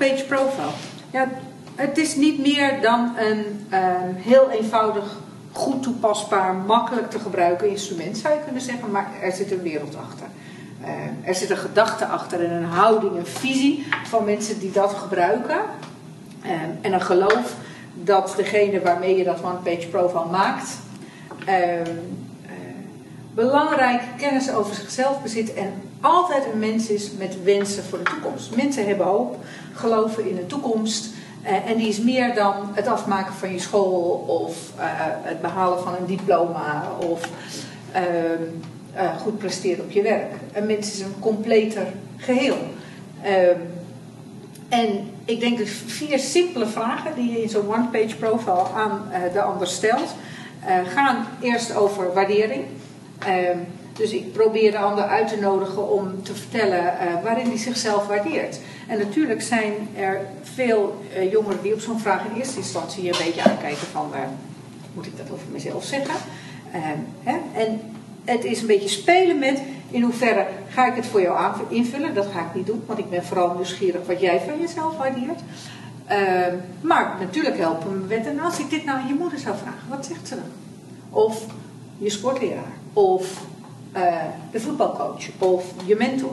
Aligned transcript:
One-page 0.00 0.24
profile? 0.24 0.70
Ja, 1.10 1.28
het 1.74 1.98
is 1.98 2.16
niet 2.16 2.38
meer 2.38 2.80
dan 2.80 3.12
een 3.16 3.66
ehm, 3.68 4.14
heel 4.14 4.50
eenvoudig, 4.50 5.16
goed 5.52 5.82
toepasbaar, 5.82 6.54
makkelijk 6.54 7.10
te 7.10 7.18
gebruiken 7.18 7.68
instrument, 7.68 8.18
zou 8.18 8.34
je 8.34 8.40
kunnen 8.44 8.62
zeggen, 8.62 8.90
maar 8.90 9.10
er 9.22 9.32
zit 9.32 9.52
een 9.52 9.62
wereld 9.62 9.96
achter. 9.96 10.26
Ehm, 10.84 11.12
er 11.24 11.34
zit 11.34 11.50
een 11.50 11.56
gedachte 11.56 12.06
achter 12.06 12.44
en 12.44 12.50
een 12.50 12.64
houding, 12.64 13.16
een 13.16 13.26
visie 13.26 13.86
van 14.04 14.24
mensen 14.24 14.58
die 14.58 14.70
dat 14.70 14.94
gebruiken. 14.94 15.60
Ehm, 16.42 16.70
en 16.80 16.92
een 16.92 17.02
geloof 17.02 17.54
dat 17.94 18.34
degene 18.36 18.80
waarmee 18.80 19.16
je 19.16 19.24
dat 19.24 19.42
one-page 19.44 19.88
profile 19.88 20.30
maakt, 20.30 20.78
uh, 21.48 21.54
belangrijk 23.34 24.02
kennis 24.16 24.52
over 24.52 24.74
zichzelf 24.74 25.22
bezit 25.22 25.54
en 25.54 25.89
altijd 26.00 26.44
een 26.52 26.58
mens 26.58 26.88
is 26.88 27.10
met 27.18 27.42
wensen 27.42 27.84
voor 27.84 27.98
de 27.98 28.04
toekomst. 28.04 28.56
Mensen 28.56 28.86
hebben 28.86 29.06
hoop, 29.06 29.36
geloven 29.72 30.28
in 30.28 30.36
de 30.36 30.46
toekomst. 30.46 31.08
Uh, 31.42 31.70
en 31.70 31.76
die 31.76 31.88
is 31.88 32.00
meer 32.00 32.34
dan 32.34 32.54
het 32.72 32.86
afmaken 32.86 33.34
van 33.34 33.52
je 33.52 33.58
school 33.58 34.24
of 34.26 34.72
uh, 34.76 34.82
het 35.22 35.40
behalen 35.40 35.82
van 35.82 35.94
een 35.94 36.06
diploma 36.06 36.92
of 37.08 37.28
uh, 37.94 39.16
goed 39.16 39.38
presteren 39.38 39.84
op 39.84 39.90
je 39.90 40.02
werk. 40.02 40.32
Een 40.52 40.66
mens 40.66 40.92
is 40.92 41.00
een 41.00 41.14
completer 41.20 41.86
geheel. 42.16 42.56
Ehm, 43.22 43.58
en 44.68 45.10
ik 45.24 45.40
denk 45.40 45.58
dus 45.58 45.82
vier 45.86 46.18
simpele 46.18 46.66
vragen 46.66 47.14
die 47.14 47.32
je 47.32 47.42
in 47.42 47.48
zo'n 47.48 47.68
one-page 47.68 48.16
profile 48.16 48.68
aan 48.74 49.10
de 49.32 49.42
ander 49.42 49.66
stelt, 49.66 50.14
gaan 50.86 51.26
eerst 51.40 51.76
over 51.76 52.12
waardering. 52.12 52.64
Dus 54.00 54.12
ik 54.12 54.32
probeer 54.32 54.70
de 54.70 54.78
ander 54.78 55.04
uit 55.04 55.28
te 55.28 55.36
nodigen 55.36 55.90
om 55.90 56.22
te 56.22 56.34
vertellen 56.34 56.84
uh, 56.84 57.22
waarin 57.22 57.46
hij 57.46 57.58
zichzelf 57.58 58.06
waardeert. 58.06 58.58
En 58.88 58.98
natuurlijk 58.98 59.42
zijn 59.42 59.72
er 59.96 60.20
veel 60.42 61.00
uh, 61.16 61.32
jongeren 61.32 61.62
die 61.62 61.74
op 61.74 61.80
zo'n 61.80 62.00
vraag 62.00 62.24
in 62.24 62.36
eerste 62.36 62.56
instantie 62.56 63.04
een 63.04 63.24
beetje 63.24 63.42
aankijken 63.42 63.86
van... 63.92 64.10
Uh, 64.14 64.18
moet 64.94 65.06
ik 65.06 65.16
dat 65.16 65.30
over 65.32 65.46
mezelf 65.52 65.84
zeggen? 65.84 66.14
Hè? 67.22 67.36
En 67.54 67.80
het 68.24 68.44
is 68.44 68.60
een 68.60 68.66
beetje 68.66 68.88
spelen 68.88 69.38
met 69.38 69.62
in 69.90 70.02
hoeverre 70.02 70.46
ga 70.68 70.86
ik 70.86 70.94
het 70.94 71.06
voor 71.06 71.20
jou 71.20 71.54
invullen. 71.68 72.14
Dat 72.14 72.26
ga 72.32 72.40
ik 72.40 72.54
niet 72.54 72.66
doen, 72.66 72.82
want 72.86 72.98
ik 72.98 73.10
ben 73.10 73.24
vooral 73.24 73.54
nieuwsgierig 73.54 74.06
wat 74.06 74.20
jij 74.20 74.40
van 74.40 74.60
jezelf 74.60 74.96
waardeert. 74.96 75.40
Maar 76.80 77.16
natuurlijk 77.20 77.58
helpen 77.58 78.00
me 78.00 78.06
met. 78.06 78.26
En 78.26 78.40
als 78.40 78.58
ik 78.58 78.70
dit 78.70 78.84
nou 78.84 78.98
aan 78.98 79.08
je 79.08 79.14
moeder 79.14 79.38
zou 79.38 79.56
vragen, 79.56 79.88
wat 79.88 80.06
zegt 80.06 80.28
ze 80.28 80.34
dan? 80.34 80.50
Of 81.10 81.44
je 81.98 82.10
sportleraar. 82.10 82.72
Of 82.92 83.42
uh, 83.96 84.22
de 84.52 84.60
voetbalcoach 84.60 85.24
of 85.38 85.64
je 85.84 85.96
mentor. 85.96 86.32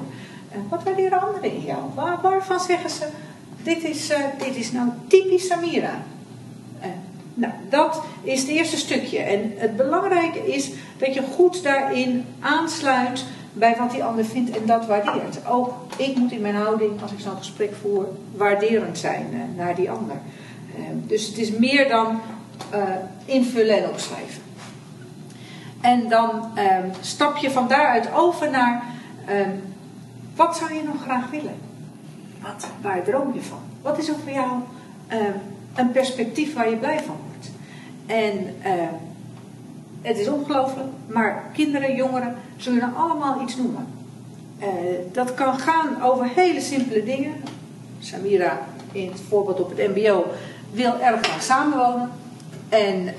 Wat 0.69 0.83
waarderen 0.83 1.21
anderen 1.21 1.51
in 1.51 1.61
jou? 1.61 1.79
Waar, 1.95 2.19
waarvan 2.21 2.59
zeggen 2.59 2.89
ze, 2.89 3.07
dit 3.63 3.83
is, 3.83 4.11
uh, 4.11 4.17
dit 4.37 4.55
is 4.55 4.71
nou 4.71 4.89
typisch 5.07 5.47
Samira? 5.47 6.03
nou, 7.33 7.53
dat 7.69 8.01
is 8.21 8.39
het 8.39 8.49
eerste 8.49 8.77
stukje. 8.77 9.19
En 9.19 9.53
het 9.55 9.75
belangrijke 9.75 10.53
is 10.53 10.71
dat 10.97 11.13
je 11.13 11.21
goed 11.21 11.63
daarin 11.63 12.25
aansluit 12.39 13.25
bij 13.53 13.75
wat 13.79 13.91
die 13.91 14.03
ander 14.03 14.25
vindt 14.25 14.57
en 14.57 14.65
dat 14.65 14.85
waardeert. 14.85 15.47
Ook 15.47 15.73
ik 15.97 16.15
moet 16.15 16.31
in 16.31 16.41
mijn 16.41 16.55
houding, 16.55 17.01
als 17.01 17.11
ik 17.11 17.19
zo'n 17.19 17.37
gesprek 17.37 17.73
voer, 17.81 18.07
waarderend 18.35 18.97
zijn 18.97 19.53
naar 19.55 19.75
die 19.75 19.91
ander. 19.91 20.15
dus 20.93 21.27
het 21.27 21.37
is 21.37 21.51
meer 21.51 21.89
dan 21.89 22.19
invullen 23.25 23.77
en 23.77 23.89
opschrijven. 23.89 24.46
En 25.81 26.09
dan 26.09 26.29
um, 26.57 26.91
stap 27.01 27.37
je 27.37 27.51
van 27.51 27.67
daaruit 27.67 28.13
over 28.13 28.49
naar 28.49 28.83
um, 29.29 29.63
wat 30.35 30.57
zou 30.57 30.73
je 30.73 30.83
nog 30.83 31.01
graag 31.01 31.29
willen? 31.29 31.55
Wat, 32.41 32.67
waar 32.81 33.03
droom 33.03 33.33
je 33.33 33.41
van? 33.41 33.59
Wat 33.81 33.97
is 33.97 34.07
er 34.07 34.15
voor 34.23 34.31
jou 34.31 34.51
um, 35.11 35.33
een 35.75 35.91
perspectief 35.91 36.53
waar 36.53 36.69
je 36.69 36.75
blij 36.75 36.99
van 36.99 37.15
wordt? 37.27 37.51
En 38.05 38.55
het 40.01 40.17
is 40.17 40.27
ongelooflijk, 40.27 40.87
maar 41.07 41.43
kinderen, 41.53 41.95
jongeren 41.95 42.35
zullen 42.57 42.95
allemaal 42.95 43.41
iets 43.41 43.55
noemen. 43.55 43.87
Uh, 44.59 44.67
dat 45.11 45.33
kan 45.33 45.59
gaan 45.59 46.01
over 46.01 46.27
hele 46.35 46.61
simpele 46.61 47.03
dingen. 47.03 47.33
Samira, 47.99 48.59
in 48.91 49.07
het 49.07 49.21
voorbeeld 49.29 49.59
op 49.59 49.77
het 49.77 49.95
MBO, 49.95 50.25
wil 50.71 50.99
erg 50.99 51.21
graag 51.21 51.43
samenwonen. 51.43 52.09
En 52.69 53.13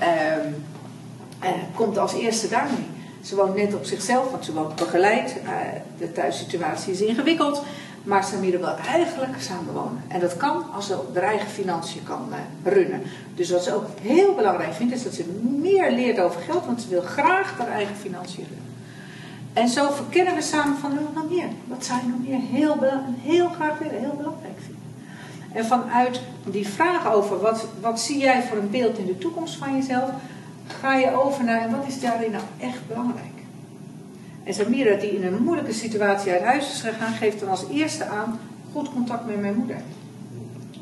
komt 1.75 1.97
als 1.97 2.13
eerste 2.13 2.47
daarmee. 2.47 2.85
Ze 3.21 3.35
woont 3.35 3.55
net 3.55 3.73
op 3.73 3.85
zichzelf, 3.85 4.31
want 4.31 4.45
ze 4.45 4.53
woont 4.53 4.75
begeleid. 4.75 5.35
Uh, 5.43 5.51
de 5.97 6.11
thuissituatie 6.11 6.93
is 6.93 7.01
ingewikkeld. 7.01 7.63
Maar 8.03 8.23
Samira 8.23 8.57
wil 8.57 8.75
eigenlijk 8.85 9.41
samenwonen. 9.41 10.03
En 10.07 10.19
dat 10.19 10.37
kan 10.37 10.63
als 10.75 10.87
ze 10.87 10.97
haar 11.13 11.23
eigen 11.23 11.49
financiën 11.49 12.03
kan 12.03 12.27
uh, 12.29 12.73
runnen. 12.73 13.01
Dus 13.35 13.49
wat 13.49 13.63
ze 13.63 13.73
ook 13.73 13.85
heel 14.01 14.35
belangrijk 14.35 14.73
vindt, 14.73 14.93
is 14.93 15.03
dat 15.03 15.13
ze 15.13 15.25
meer 15.61 15.91
leert 15.91 16.19
over 16.19 16.41
geld. 16.41 16.65
Want 16.65 16.81
ze 16.81 16.87
wil 16.87 17.01
graag 17.01 17.57
haar 17.57 17.71
eigen 17.71 17.95
financiën 17.95 18.45
runnen. 18.49 18.67
En 19.53 19.67
zo 19.67 19.91
verkennen 19.91 20.35
we 20.35 20.41
samen 20.41 20.77
van, 20.77 20.93
nog 21.13 21.29
meer? 21.29 21.47
Wat 21.67 21.85
zou 21.85 21.99
je 22.01 22.07
nog 22.07 22.27
meer 22.27 22.39
heel, 22.39 22.77
heel 23.21 23.49
graag 23.49 23.77
willen, 23.77 23.99
heel 23.99 24.15
belangrijk 24.17 24.57
vinden? 24.57 24.79
En 25.53 25.65
vanuit 25.65 26.21
die 26.43 26.67
vraag 26.67 27.13
over 27.13 27.39
wat, 27.39 27.65
wat 27.81 27.99
zie 27.99 28.17
jij 28.17 28.43
voor 28.43 28.57
een 28.57 28.69
beeld 28.69 28.97
in 28.97 29.05
de 29.05 29.17
toekomst 29.17 29.55
van 29.55 29.75
jezelf, 29.75 30.09
ga 30.79 30.95
je 30.95 31.23
over 31.23 31.43
naar 31.43 31.69
wat 31.71 31.87
is 31.87 31.99
daarin 31.99 32.31
nou 32.31 32.43
echt 32.59 32.87
belangrijk. 32.87 33.25
En 34.43 34.53
Samira, 34.53 34.95
die 34.95 35.15
in 35.15 35.25
een 35.25 35.43
moeilijke 35.43 35.73
situatie 35.73 36.31
uit 36.31 36.41
huis 36.41 36.71
is 36.71 36.81
gegaan, 36.81 37.13
geeft 37.13 37.39
dan 37.39 37.49
als 37.49 37.65
eerste 37.71 38.05
aan 38.05 38.39
goed 38.73 38.93
contact 38.93 39.25
met 39.25 39.41
mijn 39.41 39.55
moeder. 39.55 39.77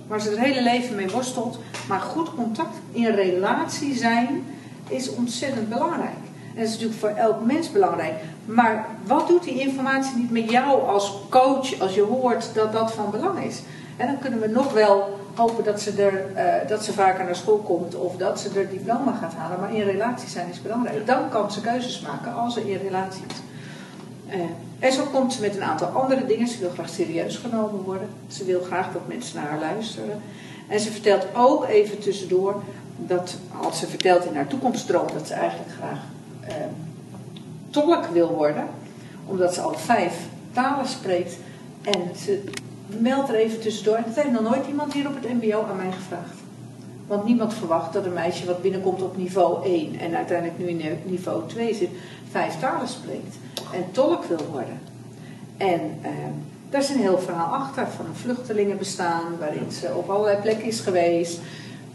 Waar 0.07 0.21
ze 0.21 0.29
het 0.29 0.39
hele 0.39 0.63
leven 0.63 0.95
mee 0.95 1.09
worstelt. 1.09 1.59
Maar 1.87 1.99
goed 1.99 2.35
contact 2.35 2.77
in 2.91 3.05
relatie 3.05 3.95
zijn 3.95 4.43
is 4.87 5.09
ontzettend 5.09 5.69
belangrijk. 5.69 6.17
En 6.53 6.55
dat 6.55 6.65
is 6.65 6.71
natuurlijk 6.71 6.99
voor 6.99 7.09
elk 7.09 7.45
mens 7.45 7.71
belangrijk. 7.71 8.13
Maar 8.45 8.85
wat 9.05 9.27
doet 9.27 9.43
die 9.43 9.59
informatie 9.59 10.17
niet 10.17 10.31
met 10.31 10.51
jou 10.51 10.81
als 10.81 11.19
coach 11.29 11.79
als 11.79 11.95
je 11.95 12.01
hoort 12.01 12.49
dat 12.53 12.71
dat 12.71 12.93
van 12.93 13.11
belang 13.11 13.43
is? 13.43 13.61
En 13.97 14.07
dan 14.07 14.19
kunnen 14.19 14.39
we 14.39 14.47
nog 14.47 14.73
wel 14.73 15.19
hopen 15.37 15.63
dat 15.63 15.81
ze, 15.81 15.91
er, 15.91 16.25
uh, 16.35 16.69
dat 16.69 16.83
ze 16.83 16.93
vaker 16.93 17.25
naar 17.25 17.35
school 17.35 17.57
komt 17.57 17.95
of 17.95 18.15
dat 18.15 18.39
ze 18.39 18.49
er 18.59 18.69
diploma 18.69 19.11
gaat 19.11 19.33
halen. 19.33 19.59
Maar 19.59 19.73
in 19.73 19.83
relatie 19.83 20.29
zijn 20.29 20.49
is 20.49 20.61
belangrijk. 20.61 21.05
Dan 21.05 21.29
kan 21.29 21.51
ze 21.51 21.61
keuzes 21.61 21.99
maken 21.99 22.33
als 22.33 22.53
ze 22.53 22.71
in 22.71 22.77
relatie 22.77 23.23
is. 23.27 23.35
Uh, 24.35 24.41
en 24.79 24.93
zo 24.93 25.03
komt 25.11 25.33
ze 25.33 25.41
met 25.41 25.55
een 25.55 25.63
aantal 25.63 25.87
andere 25.87 26.25
dingen. 26.25 26.47
Ze 26.47 26.59
wil 26.59 26.69
graag 26.69 26.89
serieus 26.89 27.35
genomen 27.35 27.83
worden. 27.83 28.09
Ze 28.27 28.45
wil 28.45 28.61
graag 28.61 28.91
dat 28.93 29.07
mensen 29.07 29.39
naar 29.39 29.49
haar 29.49 29.59
luisteren. 29.59 30.21
En 30.67 30.79
ze 30.79 30.91
vertelt 30.91 31.27
ook 31.35 31.65
even 31.67 31.99
tussendoor 31.99 32.63
dat 32.97 33.37
als 33.61 33.79
ze 33.79 33.87
vertelt 33.87 34.25
in 34.25 34.35
haar 34.35 34.47
toekomstdroom 34.47 35.07
dat 35.13 35.27
ze 35.27 35.33
eigenlijk 35.33 35.71
graag 35.71 35.99
uh, 36.47 36.55
tolk 37.69 38.05
wil 38.05 38.33
worden, 38.33 38.67
omdat 39.25 39.53
ze 39.53 39.61
al 39.61 39.73
vijf 39.73 40.13
talen 40.51 40.87
spreekt. 40.87 41.37
En 41.81 42.01
ze 42.15 42.43
meld 42.87 43.29
er 43.29 43.35
even 43.35 43.59
tussendoor. 43.59 43.95
En 43.95 44.03
dat 44.05 44.15
heeft 44.15 44.31
nog 44.31 44.41
nooit 44.41 44.67
iemand 44.67 44.93
hier 44.93 45.07
op 45.07 45.15
het 45.15 45.33
MBO 45.33 45.65
aan 45.69 45.77
mij 45.77 45.91
gevraagd. 45.91 46.35
Want 47.07 47.25
niemand 47.25 47.53
verwacht 47.53 47.93
dat 47.93 48.05
een 48.05 48.13
meisje 48.13 48.45
wat 48.45 48.61
binnenkomt 48.61 49.01
op 49.01 49.17
niveau 49.17 49.65
1 49.65 49.99
en 49.99 50.15
uiteindelijk 50.15 50.59
nu 50.59 50.67
in 50.67 50.99
niveau 51.03 51.47
2 51.47 51.73
zit, 51.73 51.89
vijf 52.31 52.59
talen 52.59 52.87
spreekt 52.87 53.35
en 53.73 53.91
tolk 53.91 54.23
wil 54.23 54.45
worden. 54.51 54.79
En 55.57 55.81
eh, 56.01 56.11
daar 56.69 56.81
is 56.81 56.89
een 56.89 56.99
heel 56.99 57.19
verhaal 57.19 57.55
achter 57.55 57.87
van 57.87 58.05
een 58.05 58.15
vluchtelingenbestaan 58.15 59.37
waarin 59.39 59.71
ze 59.71 59.93
op 59.95 60.09
allerlei 60.09 60.41
plekken 60.41 60.65
is 60.65 60.79
geweest. 60.79 61.39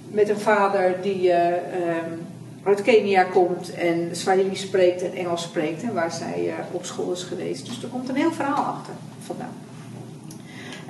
Met 0.09 0.29
een 0.29 0.39
vader 0.39 1.03
die 1.03 1.23
uh, 1.29 1.47
um, 1.47 2.27
uit 2.63 2.83
Kenia 2.83 3.23
komt 3.23 3.75
en 3.75 4.09
Swahili 4.13 4.57
spreekt 4.57 5.03
en 5.03 5.13
Engels 5.13 5.43
spreekt 5.43 5.83
en 5.83 5.95
waar 5.95 6.13
zij 6.13 6.47
uh, 6.47 6.55
op 6.71 6.85
school 6.85 7.13
is 7.13 7.23
geweest. 7.23 7.67
Dus 7.67 7.83
er 7.83 7.89
komt 7.89 8.09
een 8.09 8.17
heel 8.17 8.33
verhaal 8.33 8.65
achter 8.65 8.95
vandaan. 9.25 9.72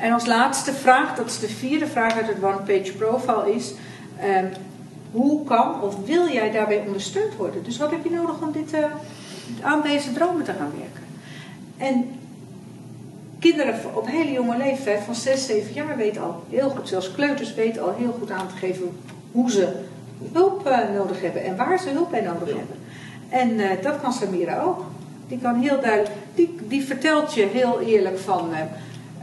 En 0.02 0.12
als 0.12 0.26
laatste 0.26 0.72
vraag, 0.72 1.14
dat 1.16 1.26
is 1.26 1.38
de 1.38 1.48
vierde 1.48 1.86
vraag 1.86 2.14
uit 2.14 2.26
het 2.26 2.42
one-page 2.42 2.92
profile, 2.92 3.54
is: 3.54 3.74
um, 4.24 4.50
hoe 5.12 5.44
kan 5.44 5.82
of 5.82 5.96
wil 6.06 6.28
jij 6.28 6.50
daarbij 6.50 6.82
ondersteund 6.86 7.36
worden? 7.36 7.64
Dus 7.64 7.78
wat 7.78 7.90
heb 7.90 8.04
je 8.04 8.10
nodig 8.10 8.40
om 8.40 8.52
dit, 8.52 8.74
uh, 8.74 8.84
aan 9.62 9.82
deze 9.82 10.12
dromen 10.12 10.44
te 10.44 10.52
gaan 10.52 10.72
werken? 10.78 11.04
En 11.76 12.10
kinderen 13.38 13.74
op 13.94 14.06
hele 14.06 14.32
jonge 14.32 14.56
leeftijd, 14.56 15.02
van 15.02 15.14
6, 15.14 15.46
7 15.46 15.74
jaar, 15.74 15.96
weten 15.96 16.22
al 16.22 16.42
heel 16.50 16.68
goed, 16.68 16.88
zelfs 16.88 17.12
kleuters 17.12 17.54
weten 17.54 17.82
al 17.82 17.94
heel 17.98 18.16
goed 18.18 18.30
aan 18.30 18.48
te 18.48 18.56
geven 18.56 18.96
hoe 19.32 19.50
ze 19.50 19.72
hulp 20.32 20.66
uh, 20.66 20.78
nodig 20.94 21.20
hebben 21.20 21.44
en 21.44 21.56
waar 21.56 21.78
ze 21.78 21.88
hulp 21.88 22.10
bij 22.10 22.20
nodig 22.20 22.48
ja. 22.48 22.56
hebben. 22.56 22.76
En 23.28 23.50
uh, 23.50 23.82
dat 23.82 24.00
kan 24.00 24.12
Samira 24.12 24.60
ook. 24.60 24.84
Die 25.28 25.38
kan 25.38 25.60
heel 25.60 25.80
duidelijk, 25.80 26.14
die, 26.34 26.56
die 26.68 26.84
vertelt 26.84 27.34
je 27.34 27.46
heel 27.52 27.80
eerlijk 27.80 28.18
van 28.18 28.50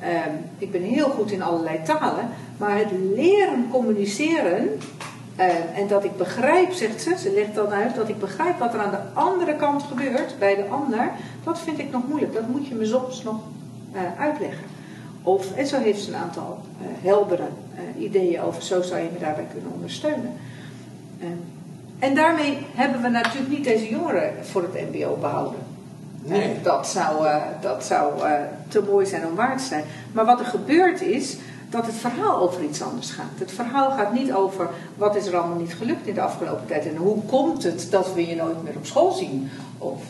Um, 0.03 0.45
ik 0.57 0.71
ben 0.71 0.81
heel 0.81 1.09
goed 1.09 1.31
in 1.31 1.41
allerlei 1.41 1.79
talen, 1.83 2.29
maar 2.57 2.77
het 2.77 2.91
leren 3.15 3.67
communiceren 3.71 4.79
uh, 5.39 5.79
en 5.79 5.87
dat 5.87 6.03
ik 6.03 6.17
begrijp, 6.17 6.71
zegt 6.71 7.01
ze, 7.01 7.17
ze 7.17 7.31
legt 7.31 7.55
dan 7.55 7.69
uit 7.69 7.95
dat 7.95 8.09
ik 8.09 8.19
begrijp 8.19 8.59
wat 8.59 8.73
er 8.73 8.79
aan 8.79 8.91
de 8.91 9.19
andere 9.19 9.55
kant 9.55 9.83
gebeurt 9.83 10.35
bij 10.39 10.55
de 10.55 10.65
ander, 10.65 11.11
dat 11.43 11.59
vind 11.59 11.79
ik 11.79 11.91
nog 11.91 12.07
moeilijk. 12.07 12.33
Dat 12.33 12.47
moet 12.47 12.67
je 12.67 12.75
me 12.75 12.85
soms 12.85 13.23
nog 13.23 13.39
uh, 13.93 14.01
uitleggen. 14.19 14.63
Of, 15.23 15.55
en 15.55 15.67
zo 15.67 15.79
heeft 15.79 16.01
ze 16.01 16.09
een 16.09 16.19
aantal 16.19 16.59
uh, 16.81 16.87
heldere 17.03 17.47
uh, 17.73 18.03
ideeën 18.03 18.41
over, 18.41 18.63
zo 18.63 18.81
zou 18.81 18.99
je 18.99 19.09
me 19.13 19.19
daarbij 19.19 19.47
kunnen 19.51 19.71
ondersteunen. 19.73 20.33
Ehm, 21.19 21.31
en 21.99 22.15
daarmee 22.15 22.57
hebben 22.75 23.01
we 23.01 23.09
natuurlijk 23.09 23.51
niet 23.51 23.63
deze 23.63 23.89
jongeren 23.89 24.45
voor 24.45 24.61
het 24.61 24.91
MBO 24.91 25.15
behouden. 25.15 25.59
Nee. 26.23 26.61
Dat 26.61 26.87
zou, 26.87 27.25
uh, 27.25 27.35
dat 27.61 27.83
zou 27.83 28.13
te 28.67 28.81
mooi 28.81 29.05
zijn 29.05 29.27
om 29.27 29.35
waar 29.35 29.57
te 29.57 29.63
zijn. 29.63 29.83
Maar 30.11 30.25
wat 30.25 30.39
er 30.39 30.45
gebeurt 30.45 31.01
is 31.01 31.37
dat 31.69 31.85
het 31.85 31.95
verhaal 31.95 32.39
over 32.39 32.63
iets 32.63 32.81
anders 32.81 33.11
gaat. 33.11 33.39
Het 33.39 33.51
verhaal 33.51 33.91
gaat 33.91 34.13
niet 34.13 34.33
over 34.33 34.69
wat 34.95 35.15
is 35.15 35.25
er 35.25 35.37
allemaal 35.37 35.57
niet 35.57 35.73
gelukt 35.73 36.07
in 36.07 36.13
de 36.13 36.21
afgelopen 36.21 36.65
tijd 36.67 36.87
en 36.87 36.95
hoe 36.95 37.21
komt 37.23 37.63
het 37.63 37.87
dat 37.89 38.13
we 38.13 38.27
je 38.27 38.35
nooit 38.35 38.63
meer 38.63 38.75
op 38.75 38.85
school 38.85 39.11
zien. 39.11 39.49
Of, 39.77 40.01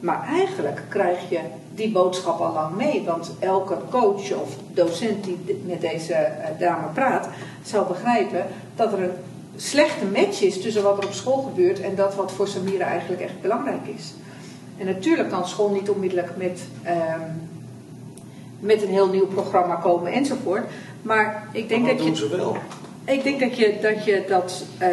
maar 0.00 0.28
eigenlijk 0.28 0.82
krijg 0.88 1.28
je 1.28 1.40
die 1.74 1.92
boodschap 1.92 2.40
al 2.40 2.52
lang 2.52 2.76
mee. 2.76 3.04
Want 3.04 3.30
elke 3.38 3.76
coach 3.90 4.32
of 4.32 4.56
docent 4.74 5.24
die 5.24 5.62
met 5.66 5.80
deze 5.80 6.14
eh, 6.14 6.58
dame 6.58 6.86
praat, 6.94 7.28
zou 7.64 7.86
begrijpen 7.86 8.46
dat 8.76 8.92
er 8.92 9.02
een 9.02 9.16
slechte 9.56 10.04
match 10.04 10.42
is 10.42 10.60
tussen 10.60 10.82
wat 10.82 10.98
er 10.98 11.04
op 11.04 11.12
school 11.12 11.42
gebeurt 11.42 11.80
en 11.80 11.94
dat 11.94 12.14
wat 12.14 12.32
voor 12.32 12.48
Samira 12.48 12.84
eigenlijk 12.84 13.22
echt 13.22 13.40
belangrijk 13.40 13.86
is. 13.86 14.12
En 14.78 14.86
natuurlijk 14.86 15.28
kan 15.28 15.48
school 15.48 15.70
niet 15.70 15.90
onmiddellijk 15.90 16.36
met, 16.36 16.60
um, 16.86 17.48
met 18.60 18.82
een 18.82 18.88
heel 18.88 19.08
nieuw 19.08 19.26
programma 19.26 19.74
komen 19.74 20.12
enzovoort. 20.12 20.64
Maar 21.02 21.48
ik 21.52 21.68
denk 21.68 21.82
maar 21.82 21.90
dat 21.90 21.98
doen 21.98 22.10
je. 22.10 22.16
Ze 22.16 22.36
wel. 22.36 22.56
Ik 23.04 23.22
denk 23.22 23.40
dat 23.40 23.56
je 23.56 23.78
dat, 23.82 24.04
je 24.04 24.24
dat 24.28 24.64
um, 24.82 24.88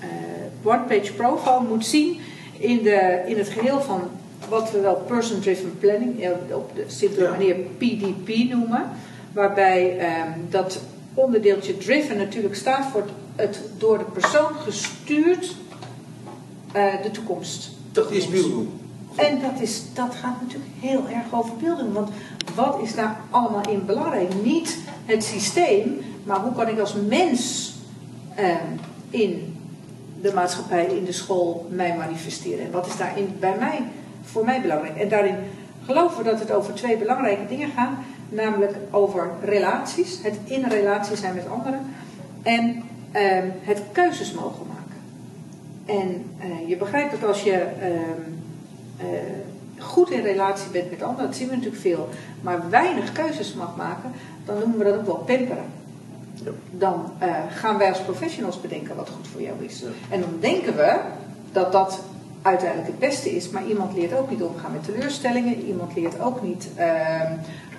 uh, 0.00 0.72
one-page 0.72 1.12
profile 1.12 1.60
moet 1.68 1.86
zien 1.86 2.20
in, 2.58 2.82
de, 2.82 3.22
in 3.26 3.38
het 3.38 3.48
geheel 3.48 3.80
van 3.80 4.00
wat 4.48 4.70
we 4.70 4.80
wel 4.80 4.94
person-driven 4.94 5.78
planning, 5.78 6.28
op 6.52 6.70
de 6.74 6.84
simpele 6.86 7.28
manier 7.28 7.54
PDP 7.54 8.50
noemen. 8.50 8.88
Waarbij 9.32 9.98
um, 9.98 10.46
dat 10.50 10.80
onderdeeltje 11.14 11.76
driven 11.76 12.16
natuurlijk 12.16 12.54
staat 12.54 12.86
voor 12.92 13.04
het 13.36 13.60
door 13.78 13.98
de 13.98 14.04
persoon 14.04 14.54
gestuurd 14.54 15.54
uh, 16.76 17.02
de 17.02 17.10
toekomst. 17.10 17.70
Dat 17.92 18.10
is 18.10 18.28
beelddoen. 18.28 18.83
En 19.14 19.40
dat, 19.40 19.60
is, 19.60 19.82
dat 19.92 20.14
gaat 20.14 20.40
natuurlijk 20.40 20.70
heel 20.80 21.08
erg 21.08 21.24
over 21.30 21.56
beelddoen. 21.56 21.92
Want 21.92 22.10
wat 22.54 22.80
is 22.82 22.94
daar 22.94 23.20
allemaal 23.30 23.68
in 23.68 23.86
belangrijk? 23.86 24.34
Niet 24.42 24.78
het 25.04 25.24
systeem, 25.24 25.98
maar 26.24 26.40
hoe 26.40 26.52
kan 26.52 26.68
ik 26.68 26.78
als 26.78 26.94
mens 27.08 27.72
uh, 28.38 28.54
in 29.10 29.56
de 30.20 30.32
maatschappij, 30.34 30.86
in 30.86 31.04
de 31.04 31.12
school 31.12 31.66
mij 31.70 31.96
manifesteren? 31.96 32.64
En 32.64 32.70
wat 32.70 32.86
is 32.86 32.96
daarin 32.96 33.36
bij 33.40 33.56
mij 33.58 33.82
voor 34.22 34.44
mij 34.44 34.60
belangrijk. 34.60 34.96
En 34.96 35.08
daarin 35.08 35.36
geloven 35.84 36.18
we 36.18 36.30
dat 36.30 36.40
het 36.40 36.52
over 36.52 36.74
twee 36.74 36.96
belangrijke 36.96 37.46
dingen 37.46 37.70
gaat. 37.70 37.92
Namelijk 38.28 38.76
over 38.90 39.30
relaties, 39.42 40.18
het 40.22 40.38
in 40.44 40.64
relatie 40.64 41.16
zijn 41.16 41.34
met 41.34 41.48
anderen. 41.48 41.80
En 42.42 42.82
uh, 43.12 43.22
het 43.60 43.82
keuzes 43.92 44.32
mogen 44.32 44.66
maken. 44.66 45.02
En 45.84 46.24
uh, 46.38 46.68
je 46.68 46.76
begrijpt 46.76 47.20
dat 47.20 47.28
als 47.28 47.42
je 47.42 47.66
uh, 49.00 49.06
goed 49.78 50.10
in 50.10 50.22
relatie 50.22 50.70
bent 50.70 50.90
met 50.90 51.02
anderen, 51.02 51.26
dat 51.26 51.36
zien 51.36 51.48
we 51.48 51.54
natuurlijk 51.54 51.82
veel, 51.82 52.08
maar 52.40 52.70
weinig 52.70 53.12
keuzes 53.12 53.54
mag 53.54 53.76
maken, 53.76 54.12
dan 54.44 54.58
noemen 54.58 54.78
we 54.78 54.84
dat 54.84 54.94
ook 54.94 55.06
wel 55.06 55.14
pamperen. 55.14 55.64
Ja. 56.34 56.50
Dan 56.70 57.12
eh, 57.18 57.34
gaan 57.50 57.78
wij 57.78 57.88
als 57.88 58.00
professionals 58.00 58.60
bedenken 58.60 58.96
wat 58.96 59.10
goed 59.16 59.28
voor 59.28 59.42
jou 59.42 59.64
is. 59.64 59.80
Ja. 59.80 59.86
En 60.10 60.20
dan 60.20 60.36
denken 60.40 60.76
we 60.76 61.00
dat 61.52 61.72
dat 61.72 62.00
uiteindelijk 62.42 62.88
het 62.88 62.98
beste 62.98 63.36
is. 63.36 63.50
Maar 63.50 63.66
iemand 63.66 63.94
leert 63.94 64.14
ook 64.14 64.30
niet 64.30 64.42
omgaan 64.42 64.72
met 64.72 64.84
teleurstellingen. 64.84 65.64
Iemand 65.64 65.94
leert 65.96 66.20
ook 66.20 66.42
niet 66.42 66.68
uh, 66.78 67.20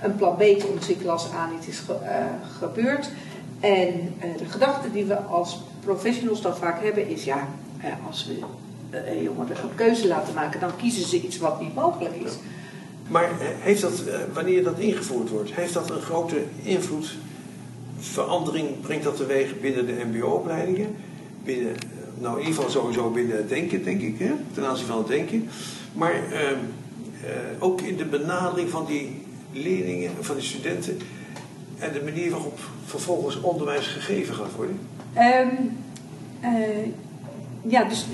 een 0.02 0.16
plan 0.16 0.36
B 0.36 0.40
te 0.40 0.68
ontwikkelen 0.72 1.12
als 1.12 1.32
A 1.34 1.50
niet 1.52 1.68
is 1.68 1.80
ge, 1.80 1.94
uh, 2.04 2.10
gebeurd. 2.58 3.10
En 3.60 4.14
de 4.38 4.46
gedachte 4.46 4.92
die 4.92 5.06
we 5.06 5.18
als 5.18 5.62
professionals 5.80 6.42
dan 6.42 6.56
vaak 6.56 6.84
hebben 6.84 7.08
is: 7.08 7.24
ja, 7.24 7.48
als 8.08 8.26
we 8.26 8.40
jongeren 9.24 9.58
een 9.64 9.76
keuze 9.76 10.08
laten 10.08 10.34
maken, 10.34 10.60
dan 10.60 10.76
kiezen 10.76 11.08
ze 11.08 11.22
iets 11.22 11.38
wat 11.38 11.62
niet 11.62 11.76
mogelijk 11.76 12.16
is. 12.16 12.32
Maar 13.08 13.30
heeft 13.40 13.82
dat, 13.82 14.04
wanneer 14.34 14.64
dat 14.64 14.80
ingevoerd 14.80 15.30
wordt, 15.30 15.54
heeft 15.54 15.74
dat 15.74 15.90
een 15.90 16.02
grote 16.02 16.44
invloed, 16.64 17.16
verandering 18.00 18.82
brengt 18.82 19.04
dat 19.04 19.18
teweeg 19.18 19.60
binnen 19.60 19.86
de 19.86 20.06
MBO-opleidingen, 20.12 20.96
binnen 21.44 21.76
nou 22.18 22.40
in 22.40 22.48
ieder 22.48 22.56
geval 22.56 22.82
sowieso 22.82 23.10
binnen 23.10 23.38
het 23.38 23.50
denken, 23.50 23.84
denk 23.84 24.02
ik, 24.02 24.20
hè? 24.20 24.32
ten 24.54 24.66
aanzien 24.66 24.86
van 24.86 24.98
het 24.98 25.08
denken. 25.08 25.50
Maar 25.94 26.14
uh, 26.14 26.40
ook 27.60 27.82
in 27.82 27.98
de 27.98 28.06
benadering 28.06 28.70
van 28.70 28.86
die 28.86 29.22
leerlingen, 29.52 30.12
van 30.20 30.36
die 30.36 30.46
studenten 30.46 31.00
en 31.80 31.94
de 31.94 32.02
manier 32.04 32.32
waarop 32.32 32.60
vervolgens 32.86 33.42
onderwijs 33.42 33.88
gegeven 33.88 34.36
gaat 34.36 34.56
worden. 34.56 34.80
Um, 35.18 35.78
uh, 36.44 36.88
ja, 37.68 37.84
dus 37.84 38.06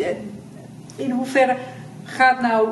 in 0.96 1.12
hoeverre 1.12 1.58
gaat 2.04 2.42
nou 2.42 2.70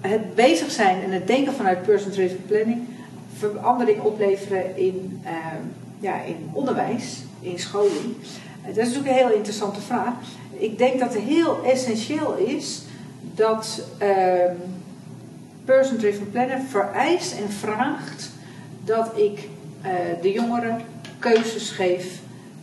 het 0.00 0.34
bezig 0.34 0.70
zijn 0.70 1.02
en 1.02 1.10
het 1.10 1.26
denken 1.26 1.52
vanuit 1.52 1.82
person-driven 1.82 2.44
planning 2.46 2.86
verandering 3.36 4.00
opleveren 4.00 4.76
in, 4.76 5.20
ehm, 5.24 5.62
ja, 6.00 6.22
in 6.22 6.50
onderwijs, 6.52 7.22
in 7.40 7.58
scholing? 7.58 8.14
Dat 8.66 8.76
is 8.76 8.76
natuurlijk 8.76 9.08
een 9.08 9.26
heel 9.26 9.36
interessante 9.36 9.80
vraag. 9.80 10.14
Ik 10.52 10.78
denk 10.78 11.00
dat 11.00 11.14
het 11.14 11.22
heel 11.22 11.64
essentieel 11.64 12.36
is 12.36 12.82
dat 13.34 13.82
uh, 14.02 14.50
person-driven 15.64 16.30
planner 16.30 16.60
vereist 16.68 17.38
en 17.38 17.50
vraagt 17.50 18.30
dat 18.84 19.10
ik 19.18 19.48
uh, 19.84 19.90
de 20.22 20.32
jongeren 20.32 20.80
keuzes 21.18 21.70
geef 21.70 22.20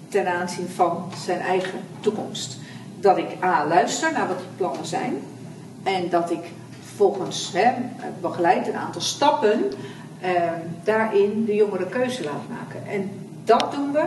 ten 0.10 0.28
aanzien 0.28 0.68
van 0.68 1.12
zijn 1.26 1.40
eigen 1.40 1.80
toekomst. 2.00 2.59
Dat 3.00 3.18
ik 3.18 3.44
A 3.44 3.68
luister 3.68 4.12
naar 4.12 4.28
wat 4.28 4.38
die 4.38 4.48
plannen 4.58 4.86
zijn 4.86 5.14
en 5.84 6.10
dat 6.10 6.32
ik 6.32 6.44
volgens 6.96 7.52
hè, 7.54 7.72
begeleid 8.22 8.68
een 8.68 8.76
aantal 8.76 9.02
stappen 9.02 9.60
uh, 10.24 10.30
daarin 10.84 11.46
de 11.46 11.56
jongeren 11.56 11.90
keuze 11.90 12.24
laat 12.24 12.50
maken. 12.50 12.92
En 12.92 13.12
dat 13.44 13.72
doen 13.72 13.92
we 13.92 14.06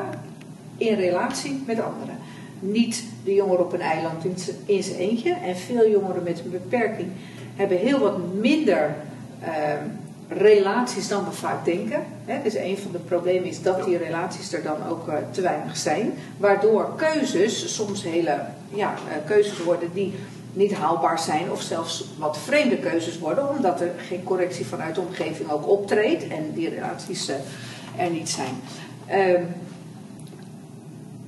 in 0.76 0.94
relatie 0.94 1.62
met 1.66 1.80
anderen. 1.80 2.18
Niet 2.58 3.04
de 3.24 3.34
jongeren 3.34 3.64
op 3.64 3.72
een 3.72 3.80
eiland 3.80 4.24
in 4.64 4.82
zijn 4.82 4.96
eentje. 4.96 5.32
En 5.32 5.56
veel 5.56 5.88
jongeren 5.88 6.22
met 6.22 6.38
een 6.38 6.50
beperking 6.50 7.08
hebben 7.56 7.78
heel 7.78 7.98
wat 7.98 8.18
minder 8.34 8.94
uh, 9.42 9.48
relaties 10.28 11.08
dan 11.08 11.24
we 11.24 11.30
vaak 11.30 11.64
denken. 11.64 12.02
He, 12.24 12.42
dus 12.42 12.54
een 12.54 12.78
van 12.78 12.92
de 12.92 12.98
problemen 12.98 13.48
is 13.48 13.62
dat 13.62 13.84
die 13.84 13.96
relaties 13.96 14.52
er 14.52 14.62
dan 14.62 14.76
ook 14.88 15.08
uh, 15.08 15.14
te 15.30 15.40
weinig 15.40 15.76
zijn. 15.76 16.12
Waardoor 16.36 16.94
keuzes 16.96 17.74
soms 17.74 18.02
hele 18.02 18.40
ja, 18.74 18.94
uh, 18.94 19.26
keuzes 19.26 19.62
worden 19.62 19.90
die 19.92 20.14
niet 20.52 20.74
haalbaar 20.74 21.18
zijn 21.18 21.50
of 21.50 21.62
zelfs 21.62 22.04
wat 22.18 22.38
vreemde 22.38 22.76
keuzes 22.76 23.18
worden, 23.18 23.48
omdat 23.48 23.80
er 23.80 23.90
geen 24.08 24.22
correctie 24.22 24.66
vanuit 24.66 24.94
de 24.94 25.00
omgeving 25.00 25.50
ook 25.50 25.68
optreedt 25.68 26.28
en 26.28 26.52
die 26.54 26.68
relaties 26.68 27.28
uh, 27.28 27.36
er 27.96 28.10
niet 28.10 28.28
zijn. 28.28 28.54
Uh, 29.10 29.40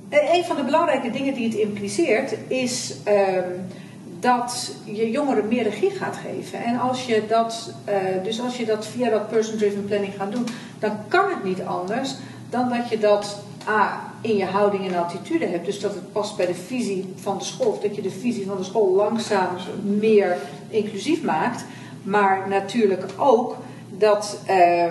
een 0.09 0.43
van 0.43 0.55
de 0.55 0.63
belangrijke 0.63 1.11
dingen 1.11 1.33
die 1.33 1.47
het 1.47 1.57
impliceert 1.57 2.35
is 2.47 2.95
um, 3.07 3.65
dat 4.19 4.75
je 4.83 5.11
jongeren 5.11 5.47
meer 5.47 5.63
regie 5.63 5.89
gaat 5.89 6.17
geven. 6.17 6.63
En 6.63 6.79
als 6.79 7.05
je 7.05 7.23
dat, 7.27 7.73
dus 8.23 8.41
als 8.41 8.57
je 8.57 8.65
dat 8.65 8.85
via 8.85 9.09
dat 9.09 9.29
person-driven 9.29 9.85
planning 9.85 10.13
gaat 10.17 10.31
doen, 10.31 10.45
dan 10.79 10.97
kan 11.07 11.29
het 11.29 11.43
niet 11.43 11.61
anders 11.61 12.15
dan 12.49 12.69
dat 12.69 12.89
je 12.89 12.99
dat 12.99 13.39
A, 13.67 14.13
in 14.25 14.37
je 14.37 14.45
houding 14.45 14.87
en 14.87 14.95
attitude 14.95 15.45
hebt. 15.45 15.65
Dus 15.65 15.79
dat 15.79 15.93
het 15.93 16.11
past 16.11 16.37
bij 16.37 16.45
de 16.45 16.55
visie 16.55 17.13
van 17.15 17.37
de 17.37 17.43
school. 17.43 17.71
Of 17.71 17.79
dat 17.79 17.95
je 17.95 18.01
de 18.01 18.09
visie 18.09 18.45
van 18.45 18.57
de 18.57 18.63
school 18.63 18.95
langzaam 18.95 19.55
meer 19.83 20.37
inclusief 20.69 21.23
maakt. 21.23 21.65
Maar 22.03 22.45
natuurlijk 22.49 23.05
ook 23.17 23.55
dat. 23.89 24.39
Uh, 24.49 24.85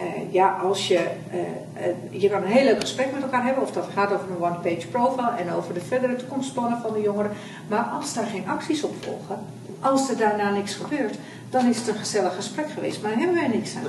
uh, 0.00 0.32
ja, 0.32 0.48
als 0.48 0.88
je, 0.88 1.00
uh, 1.32 1.40
uh, 1.40 2.22
je 2.22 2.30
kan 2.30 2.42
een 2.42 2.48
heel 2.48 2.64
leuk 2.64 2.80
gesprek 2.80 3.12
met 3.12 3.22
elkaar 3.22 3.44
hebben, 3.44 3.62
of 3.62 3.72
dat 3.72 3.88
gaat 3.94 4.12
over 4.12 4.30
een 4.30 4.42
one-page 4.42 4.86
profile 4.90 5.30
en 5.38 5.52
over 5.52 5.74
de 5.74 5.80
verdere 5.80 6.16
toekomstplannen 6.16 6.80
van 6.80 6.92
de 6.92 7.00
jongeren. 7.00 7.30
Maar 7.68 7.84
als 7.84 8.14
daar 8.14 8.26
geen 8.26 8.48
acties 8.48 8.82
op 8.82 8.94
volgen, 9.00 9.38
als 9.80 10.10
er 10.10 10.16
daarna 10.16 10.50
niks 10.50 10.74
gebeurt, 10.74 11.16
dan 11.50 11.68
is 11.68 11.78
het 11.78 11.88
een 11.88 11.94
gezellig 11.94 12.34
gesprek 12.34 12.70
geweest, 12.70 13.02
maar 13.02 13.10
dan 13.10 13.20
hebben 13.20 13.36
wij 13.36 13.48
niks 13.48 13.76
aan. 13.76 13.82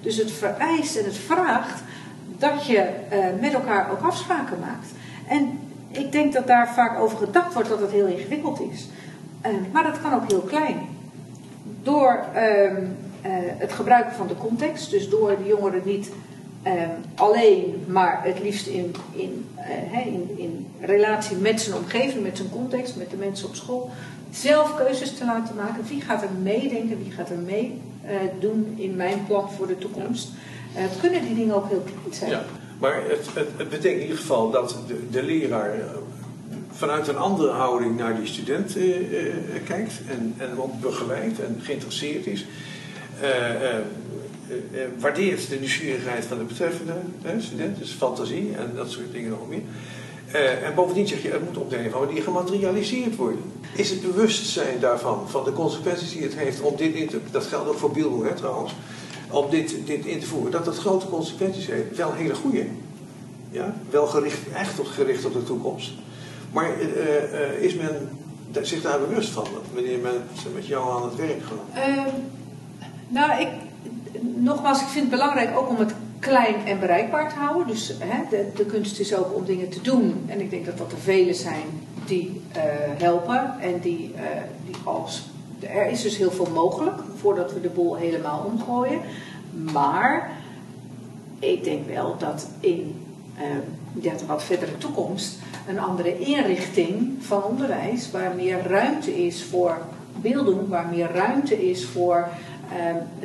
Dus 0.00 0.16
het 0.16 0.32
vereist 0.32 0.96
en 0.96 1.04
het 1.04 1.16
vraagt 1.16 1.82
dat 2.42 2.66
je 2.66 2.88
met 3.40 3.52
elkaar 3.52 3.90
ook 3.90 4.02
afspraken 4.02 4.58
maakt. 4.58 4.88
En 5.28 5.58
ik 5.90 6.12
denk 6.12 6.32
dat 6.32 6.46
daar 6.46 6.74
vaak 6.74 6.98
over 6.98 7.18
gedacht 7.18 7.54
wordt 7.54 7.68
dat 7.68 7.80
het 7.80 7.90
heel 7.90 8.06
ingewikkeld 8.06 8.60
is. 8.72 8.88
maar 9.72 9.82
dat 9.82 10.00
kan 10.00 10.14
ook 10.14 10.30
heel 10.30 10.40
klein. 10.40 10.76
Door. 11.82 12.24
Ehm, 12.34 12.84
uh, 13.26 13.30
het 13.58 13.72
gebruiken 13.72 14.12
van 14.12 14.26
de 14.26 14.36
context. 14.36 14.90
Dus 14.90 15.08
door 15.08 15.36
de 15.38 15.46
jongeren 15.46 15.82
niet 15.84 16.10
uh, 16.66 16.72
alleen, 17.14 17.84
maar 17.88 18.20
het 18.24 18.42
liefst 18.42 18.66
in, 18.66 18.94
in, 19.12 19.46
in, 20.04 20.30
in 20.36 20.66
relatie 20.80 21.36
met 21.36 21.60
zijn 21.60 21.76
omgeving, 21.76 22.22
met 22.22 22.36
zijn 22.36 22.50
context, 22.50 22.96
met 22.96 23.10
de 23.10 23.16
mensen 23.16 23.48
op 23.48 23.54
school, 23.54 23.90
zelf 24.30 24.76
keuzes 24.76 25.18
te 25.18 25.24
laten 25.24 25.56
maken. 25.56 25.84
Wie 25.88 26.00
gaat 26.00 26.22
er 26.22 26.28
meedenken, 26.42 27.02
wie 27.02 27.12
gaat 27.12 27.30
er 27.30 27.38
mee 27.38 27.80
doen 28.40 28.74
in 28.76 28.96
mijn 28.96 29.26
plan 29.26 29.50
voor 29.50 29.66
de 29.66 29.78
toekomst? 29.78 30.28
Kunnen 31.00 31.22
die 31.22 31.34
dingen 31.34 31.54
ook 31.54 31.68
heel 31.68 31.84
klein 31.84 32.14
zijn. 32.14 32.30
Ja, 32.30 32.44
maar 32.78 32.94
het, 33.08 33.26
het, 33.34 33.48
het 33.56 33.68
betekent 33.68 34.00
in 34.00 34.02
ieder 34.02 34.16
geval 34.16 34.50
dat 34.50 34.76
de, 34.86 35.08
de 35.10 35.22
leraar 35.22 35.74
vanuit 36.72 37.08
een 37.08 37.16
andere 37.16 37.50
houding 37.50 37.96
naar 37.96 38.16
die 38.16 38.26
student 38.26 38.76
kijkt 39.66 39.92
en, 40.08 40.34
en 40.36 40.60
ook 40.60 40.80
begeleidt 40.80 41.40
en 41.40 41.60
geïnteresseerd 41.62 42.26
is. 42.26 42.46
waardeert 44.98 45.48
de 45.48 45.56
nieuwsgierigheid 45.58 46.24
van 46.24 46.38
de 46.38 46.44
betreffende 46.44 46.94
student, 47.38 47.78
dus 47.78 47.90
fantasie 47.90 48.54
en 48.56 48.72
dat 48.74 48.90
soort 48.90 49.12
dingen 49.12 49.30
nog 49.30 49.48
meer. 49.48 49.62
En 50.64 50.74
bovendien 50.74 51.08
zeg 51.08 51.22
je, 51.22 51.30
het 51.30 51.44
moet 51.44 51.56
op 51.56 51.70
de 51.70 51.78
een 51.78 51.86
of 51.86 51.92
andere 51.92 52.06
manier 52.06 52.22
gematerialiseerd 52.22 53.16
worden. 53.16 53.42
Is 53.76 53.90
het 53.90 54.02
bewustzijn 54.02 54.80
daarvan, 54.80 55.28
van 55.28 55.44
de 55.44 55.52
consequenties 55.52 56.12
die 56.12 56.22
het 56.22 56.34
heeft 56.36 56.60
om 56.60 56.76
dit 56.76 56.94
in 56.94 57.08
te... 57.08 57.18
Dat 57.30 57.46
geldt 57.46 57.68
ook 57.68 57.78
voor 57.78 57.90
Bielboer 57.90 58.34
trouwens. 58.34 58.74
Om 59.32 59.50
dit, 59.50 59.76
dit 59.86 60.06
in 60.06 60.20
te 60.20 60.26
voeren. 60.26 60.50
Dat 60.50 60.66
het 60.66 60.78
grote 60.78 61.08
consequenties 61.08 61.66
heeft. 61.66 61.96
Wel 61.96 62.12
hele 62.12 62.34
goede. 62.34 62.66
Ja? 63.50 63.74
Wel 63.90 64.06
gericht, 64.06 64.52
echt 64.54 64.80
op, 64.80 64.86
gericht 64.86 65.24
op 65.24 65.32
de 65.32 65.44
toekomst. 65.44 65.92
Maar 66.52 66.70
uh, 66.80 66.86
uh, 66.86 67.62
is 67.62 67.74
men 67.74 68.08
zich 68.62 68.82
daar 68.82 69.00
bewust 69.00 69.28
van? 69.28 69.46
Wanneer 69.74 69.98
men 69.98 70.22
met 70.54 70.66
jou 70.66 70.92
aan 70.92 71.08
het 71.08 71.16
werk 71.16 71.42
gaat? 71.42 71.84
Ehm, 71.84 72.14
nou, 73.08 73.40
ik... 73.40 73.48
Nogmaals, 74.34 74.80
ik 74.80 74.86
vind 74.86 75.10
het 75.10 75.10
belangrijk 75.10 75.58
ook 75.58 75.68
om 75.68 75.76
het 75.76 75.94
klein 76.18 76.66
en 76.66 76.80
bereikbaar 76.80 77.32
te 77.32 77.38
houden. 77.38 77.66
Dus 77.66 77.94
hè, 77.98 78.22
de, 78.30 78.50
de, 78.56 78.66
kunst 78.66 79.00
is 79.00 79.14
ook 79.14 79.34
om 79.34 79.44
dingen 79.44 79.68
te 79.68 79.80
doen. 79.80 80.24
En 80.26 80.40
ik 80.40 80.50
denk 80.50 80.66
dat 80.66 80.78
dat 80.78 80.92
er 80.92 80.98
vele 80.98 81.34
zijn 81.34 81.66
die 82.06 82.40
uh, 82.56 82.62
helpen. 82.98 83.60
En 83.60 83.80
die, 83.80 84.14
die 84.66 84.76
als. 84.84 85.31
Er 85.62 85.90
is 85.90 86.02
dus 86.02 86.16
heel 86.16 86.30
veel 86.30 86.48
mogelijk 86.54 86.96
voordat 87.16 87.52
we 87.52 87.60
de 87.60 87.68
boel 87.68 87.96
helemaal 87.96 88.50
omgooien. 88.52 89.00
Maar 89.72 90.30
ik 91.38 91.64
denk 91.64 91.86
wel 91.86 92.16
dat 92.18 92.46
in 92.60 93.04
uh, 94.02 94.12
wat 94.26 94.42
verdere 94.42 94.78
toekomst 94.78 95.38
een 95.68 95.78
andere 95.78 96.18
inrichting 96.18 97.16
van 97.20 97.42
onderwijs, 97.42 98.10
waar 98.10 98.34
meer 98.34 98.62
ruimte 98.66 99.24
is 99.24 99.44
voor 99.44 99.78
beelden, 100.20 100.68
waar 100.68 100.86
meer 100.86 101.10
ruimte 101.12 101.70
is 101.70 101.84
voor 101.84 102.28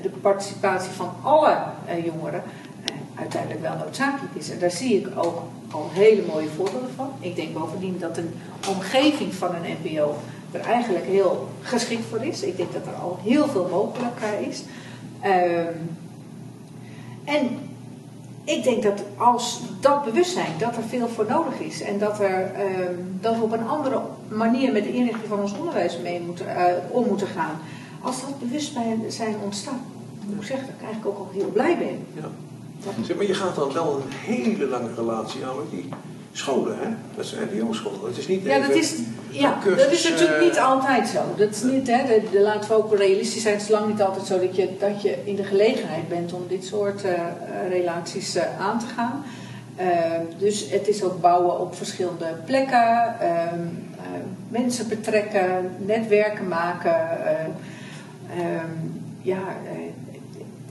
de 0.02 0.10
participatie 0.10 0.92
van 0.92 1.10
alle 1.22 1.58
jongeren, 2.06 2.44
uiteindelijk 3.16 3.62
wel 3.62 3.78
noodzakelijk 3.78 4.36
is. 4.36 4.50
En 4.50 4.60
daar 4.60 4.72
zie 4.72 4.98
ik 4.98 5.08
ook 5.16 5.42
al 5.72 5.90
hele 5.94 6.22
mooie 6.28 6.50
voorbeelden 6.50 6.94
van. 6.96 7.10
Ik 7.20 7.36
denk 7.36 7.54
bovendien 7.54 7.98
dat 8.00 8.18
een 8.18 8.34
omgeving 8.70 9.34
van 9.34 9.56
een 9.56 9.78
MBO 9.84 10.16
er 10.52 10.60
eigenlijk 10.60 11.06
heel 11.06 11.48
geschikt 11.62 12.06
voor 12.10 12.24
is. 12.24 12.44
Ik 12.44 12.58
denk 12.58 12.74
dat 12.74 12.86
er 12.86 13.02
al 13.02 13.20
heel 13.24 13.48
veel 13.48 13.68
mogelijk 13.72 14.48
is. 14.50 14.64
Um, 15.26 15.98
en 17.24 17.60
ik 18.44 18.64
denk 18.64 18.84
dat 18.84 19.04
als 19.18 19.62
dat 19.80 20.06
bewustzijn, 20.06 20.52
dat 20.60 20.76
er 20.76 20.84
veel 20.84 21.08
voor 21.08 21.26
nodig 21.30 21.60
is 21.60 21.82
en 21.82 22.00
dat, 22.00 22.20
er, 22.20 22.52
um, 22.90 23.18
dat 23.22 23.36
we 23.36 23.42
op 23.42 23.52
een 23.52 23.68
andere 23.68 24.02
manier 24.28 24.72
met 24.72 24.84
de 24.84 24.94
inrichting 24.94 25.28
van 25.28 25.40
ons 25.40 25.58
onderwijs 25.58 25.98
mee 26.04 26.22
moeten, 26.22 26.46
uh, 26.46 26.64
om 26.90 27.08
moeten 27.08 27.28
gaan, 27.28 27.60
als 28.02 28.22
dat 28.22 28.40
bewustzijn 28.40 29.36
ontstaat, 29.44 29.74
moet 30.26 30.42
ik 30.42 30.48
zeggen 30.48 30.68
dat 30.68 30.76
ik 30.76 30.86
eigenlijk 30.86 31.18
ook 31.18 31.28
al 31.28 31.32
heel 31.34 31.50
blij 31.54 31.78
ben. 31.78 32.06
Ja. 32.14 32.30
Zeg, 33.04 33.16
maar 33.16 33.26
je 33.26 33.34
gaat 33.34 33.56
dan 33.56 33.74
wel 33.74 33.96
een 33.96 34.12
hele 34.12 34.68
lange 34.68 34.94
relatie 34.96 35.46
aan 35.46 35.56
met 35.58 35.70
die 35.70 35.90
scholen, 36.38 36.78
hè? 36.80 36.88
Dat 37.16 37.26
zijn 37.26 37.50
mbo-scholen. 37.54 38.08
Het 38.08 38.18
is 38.18 38.28
niet 38.28 38.44
ja, 38.44 38.60
dat 38.60 38.76
is, 38.76 38.96
ja, 39.30 39.58
dat 39.78 39.92
is 39.92 40.10
natuurlijk 40.10 40.42
niet 40.42 40.60
altijd 40.60 41.08
zo. 41.08 41.22
Dat 41.38 41.50
is 41.50 41.64
niet, 41.64 41.88
hè, 41.88 42.06
de, 42.06 42.22
de, 42.32 42.40
laten 42.40 42.70
we 42.70 42.76
ook 42.76 42.96
realistisch 42.96 43.42
zijn. 43.42 43.54
Het 43.54 43.64
is 43.64 43.70
lang 43.70 43.88
niet 43.88 44.02
altijd 44.02 44.26
zo 44.26 44.40
dat 44.40 44.56
je, 44.56 44.70
dat 44.80 45.02
je 45.02 45.18
in 45.24 45.36
de 45.36 45.44
gelegenheid 45.44 46.08
bent 46.10 46.34
om 46.34 46.46
dit 46.48 46.66
soort 46.66 47.06
uh, 47.06 47.12
relaties 47.70 48.36
uh, 48.36 48.44
aan 48.60 48.80
te 48.80 48.86
gaan. 48.86 49.24
Uh, 49.80 49.86
dus 50.38 50.70
het 50.70 50.88
is 50.88 51.04
ook 51.04 51.22
bouwen 51.22 51.60
op 51.60 51.76
verschillende 51.76 52.36
plekken, 52.46 53.20
ehm, 53.20 53.60
mensen 54.50 54.88
betrekken, 54.88 55.72
netwerken 55.78 56.48
maken. 56.48 57.00
Ehm, 58.30 58.72
ja, 59.22 59.40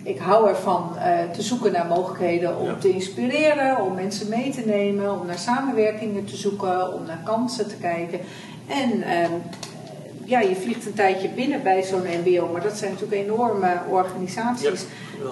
ik 0.07 0.19
hou 0.19 0.49
ervan 0.49 0.93
uh, 0.97 1.31
te 1.33 1.43
zoeken 1.43 1.73
naar 1.73 1.87
mogelijkheden 1.87 2.59
om 2.59 2.81
te 2.81 2.89
inspireren, 2.89 3.81
om 3.81 3.95
mensen 3.95 4.29
mee 4.29 4.51
te 4.51 4.63
nemen, 4.67 5.21
om 5.21 5.27
naar 5.27 5.39
samenwerkingen 5.39 6.25
te 6.25 6.37
zoeken, 6.37 6.95
om 6.95 7.07
naar 7.07 7.21
kansen 7.25 7.69
te 7.69 7.77
kijken. 7.77 8.21
En 8.67 8.99
uh, 8.99 9.29
ja, 10.25 10.41
je 10.41 10.57
vliegt 10.57 10.87
een 10.87 10.95
tijdje 10.95 11.29
binnen 11.29 11.63
bij 11.63 11.83
zo'n 11.83 12.07
MBO, 12.25 12.49
maar 12.53 12.63
dat 12.63 12.79
zijn 12.79 12.93
natuurlijk 12.93 13.23
enorme 13.23 13.79
organisaties. 13.89 14.85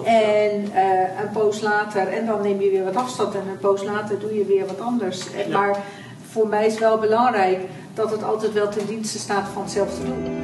Ja, 0.04 0.11
en 0.11 0.64
uh, 0.64 1.21
een 1.23 1.31
poos 1.33 1.61
later, 1.61 2.09
en 2.09 2.26
dan 2.26 2.43
neem 2.43 2.61
je 2.61 2.71
weer 2.71 2.85
wat 2.85 2.97
afstand 2.97 3.35
en 3.35 3.49
een 3.50 3.59
poos 3.59 3.85
later 3.85 4.19
doe 4.19 4.35
je 4.35 4.45
weer 4.45 4.66
wat 4.66 4.81
anders. 4.81 5.26
Ja. 5.47 5.59
Maar 5.59 5.83
voor 6.31 6.49
mij 6.49 6.66
is 6.66 6.78
wel 6.78 6.99
belangrijk 6.99 7.61
dat 7.95 8.11
het 8.11 8.25
altijd 8.25 8.52
wel 8.52 8.69
ten 8.69 8.87
dienste 8.87 9.19
staat 9.19 9.49
van 9.52 9.62
hetzelfde 9.62 10.04
doel. 10.04 10.44